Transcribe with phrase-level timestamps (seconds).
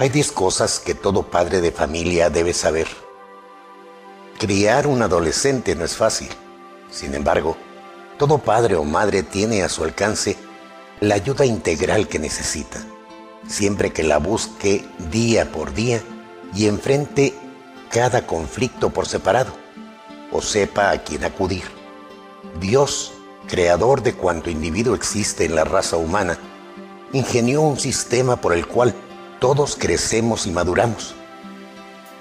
[0.00, 2.86] Hay 10 cosas que todo padre de familia debe saber.
[4.38, 6.28] Criar un adolescente no es fácil.
[6.88, 7.56] Sin embargo,
[8.16, 10.36] todo padre o madre tiene a su alcance
[11.00, 12.78] la ayuda integral que necesita,
[13.48, 16.00] siempre que la busque día por día
[16.54, 17.34] y enfrente
[17.90, 19.50] cada conflicto por separado,
[20.30, 21.64] o sepa a quién acudir.
[22.60, 23.14] Dios,
[23.48, 26.38] creador de cuanto individuo existe en la raza humana,
[27.12, 28.94] ingenió un sistema por el cual
[29.40, 31.14] todos crecemos y maduramos.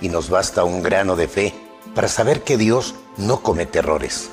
[0.00, 1.54] Y nos basta un grano de fe
[1.94, 4.30] para saber que Dios no comete errores.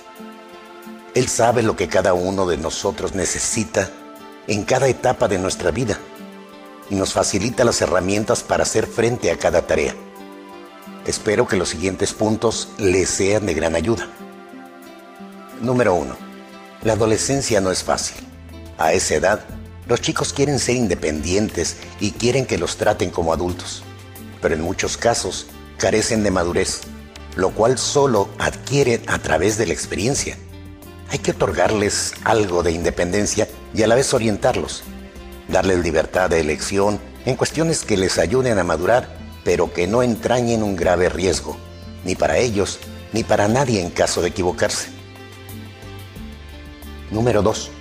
[1.13, 3.89] Él sabe lo que cada uno de nosotros necesita
[4.48, 5.99] en cada etapa de nuestra vida
[6.89, 9.95] y nos facilita las herramientas para hacer frente a cada tarea.
[11.05, 14.08] Espero que los siguientes puntos les sean de gran ayuda.
[15.61, 16.16] Número 1.
[16.84, 18.17] La adolescencia no es fácil.
[18.78, 19.45] A esa edad,
[19.88, 23.84] los chicos quieren ser independientes y quieren que los traten como adultos,
[24.42, 26.82] pero en muchos casos carecen de madurez,
[27.36, 30.38] lo cual solo adquieren a través de la experiencia.
[31.09, 34.84] Hay que otorgarles algo de independencia y a la vez orientarlos,
[35.48, 40.64] darles libertad de elección en cuestiones que les ayuden a madurar, pero que no entrañen
[40.64, 41.58] un grave riesgo,
[42.06, 42.80] ni para ellos
[43.14, 44.88] ni para nadie en caso de equivocarse.
[47.09, 47.72] Número 2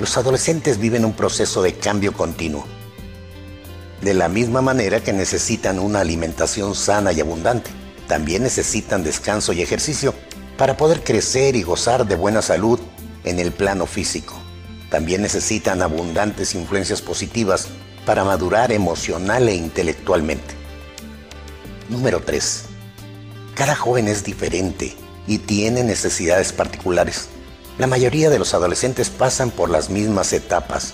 [0.00, 2.64] los adolescentes viven un proceso de cambio continuo.
[4.00, 7.70] De la misma manera que necesitan una alimentación sana y abundante,
[8.08, 10.14] también necesitan descanso y ejercicio
[10.56, 12.80] para poder crecer y gozar de buena salud
[13.24, 14.34] en el plano físico.
[14.88, 17.68] También necesitan abundantes influencias positivas
[18.06, 20.54] para madurar emocional e intelectualmente.
[21.90, 22.64] Número 3.
[23.54, 27.28] Cada joven es diferente y tiene necesidades particulares.
[27.80, 30.92] La mayoría de los adolescentes pasan por las mismas etapas,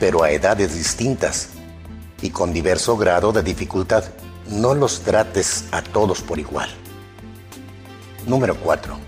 [0.00, 1.50] pero a edades distintas
[2.22, 4.02] y con diverso grado de dificultad.
[4.48, 6.68] No los trates a todos por igual.
[8.26, 8.98] Número 4.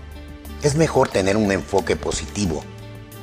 [0.63, 2.63] Es mejor tener un enfoque positivo.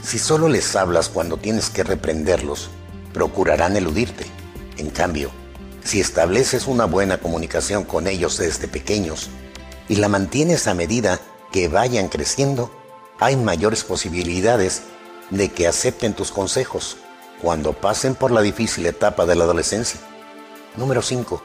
[0.02, 2.68] Si solo les hablas cuando tienes que reprenderlos,
[3.14, 4.26] procurarán eludirte.
[4.76, 5.30] En cambio,
[5.82, 9.30] si estableces una buena comunicación con ellos desde pequeños
[9.88, 11.20] y la mantienes a medida
[11.50, 12.83] que vayan creciendo,
[13.18, 14.82] hay mayores posibilidades
[15.30, 16.96] de que acepten tus consejos
[17.40, 20.00] cuando pasen por la difícil etapa de la adolescencia.
[20.76, 21.42] Número 5.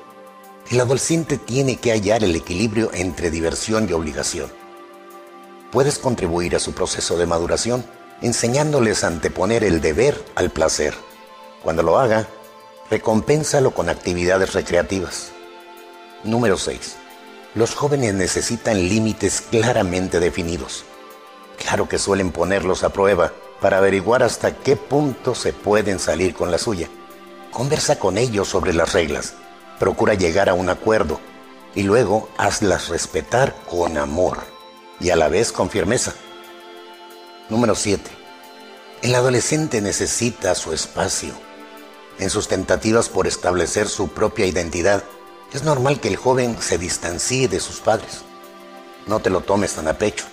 [0.72, 4.52] El adolescente tiene que hallar el equilibrio entre diversión y obligación.
[5.72, 7.84] Puedes contribuir a su proceso de maduración
[8.22, 10.94] enseñándoles a anteponer el deber al placer.
[11.64, 12.28] Cuando lo haga,
[12.90, 15.32] recompénsalo con actividades recreativas.
[16.24, 16.96] Número 6.
[17.56, 20.86] Los jóvenes necesitan límites claramente definidos.
[21.60, 26.52] Claro que suelen ponerlos a prueba para averiguar hasta qué punto se pueden salir con
[26.52, 26.88] la suya.
[27.52, 29.34] Conversa con ellos sobre las reglas,
[29.80, 31.20] procura llegar a un acuerdo
[31.76, 34.40] y luego hazlas respetar con amor
[35.00, 36.14] y a la vez con firmeza.
[37.50, 38.10] Número 7.
[39.02, 41.34] El adolescente necesita su espacio.
[42.20, 45.04] En sus tentativas por establecer su propia identidad,
[45.54, 48.22] es normal que el joven se distancie de sus padres.
[49.08, 50.26] No te lo tomes tan a pecho.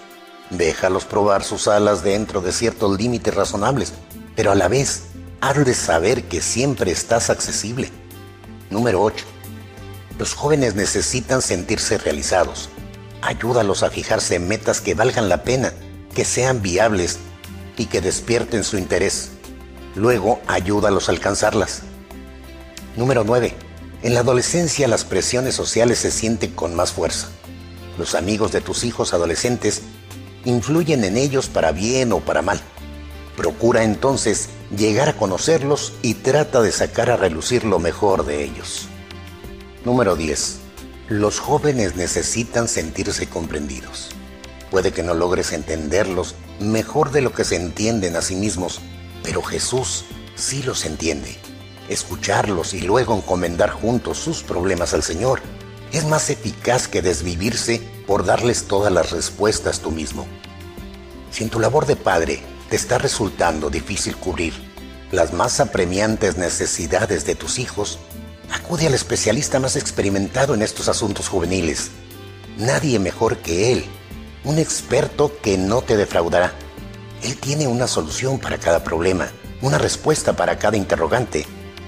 [0.50, 3.92] Déjalos probar sus alas dentro de ciertos límites razonables,
[4.36, 5.02] pero a la vez
[5.40, 7.90] hazles saber que siempre estás accesible.
[8.70, 9.24] Número 8.
[10.18, 12.68] Los jóvenes necesitan sentirse realizados.
[13.22, 15.72] Ayúdalos a fijarse en metas que valgan la pena,
[16.14, 17.18] que sean viables
[17.76, 19.30] y que despierten su interés.
[19.94, 21.82] Luego, ayúdalos a alcanzarlas.
[22.96, 23.54] Número 9.
[24.02, 27.28] En la adolescencia las presiones sociales se sienten con más fuerza.
[27.98, 29.82] Los amigos de tus hijos adolescentes
[30.46, 32.60] influyen en ellos para bien o para mal.
[33.36, 38.88] Procura entonces llegar a conocerlos y trata de sacar a relucir lo mejor de ellos.
[39.84, 40.60] Número 10.
[41.08, 44.08] Los jóvenes necesitan sentirse comprendidos.
[44.70, 48.80] Puede que no logres entenderlos mejor de lo que se entienden a sí mismos,
[49.22, 50.04] pero Jesús
[50.34, 51.36] sí los entiende.
[51.88, 55.40] Escucharlos y luego encomendar juntos sus problemas al Señor
[55.92, 60.26] es más eficaz que desvivirse por darles todas las respuestas tú mismo.
[61.30, 64.54] Si en tu labor de padre te está resultando difícil cubrir
[65.12, 67.98] las más apremiantes necesidades de tus hijos,
[68.50, 71.90] acude al especialista más experimentado en estos asuntos juveniles.
[72.58, 73.84] Nadie mejor que él,
[74.44, 76.52] un experto que no te defraudará.
[77.22, 79.28] Él tiene una solución para cada problema,
[79.62, 81.46] una respuesta para cada interrogante.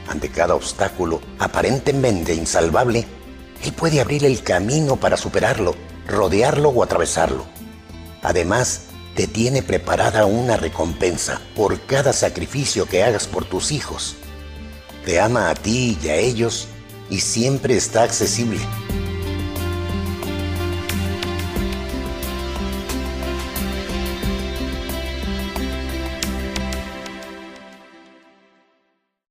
[0.09, 3.07] Ante cada obstáculo aparentemente insalvable,
[3.65, 5.75] Él puede abrir el camino para superarlo
[6.09, 7.47] rodearlo o atravesarlo.
[8.23, 8.83] Además,
[9.15, 14.17] te tiene preparada una recompensa por cada sacrificio que hagas por tus hijos.
[15.05, 16.69] Te ama a ti y a ellos
[17.11, 18.61] y siempre está accesible.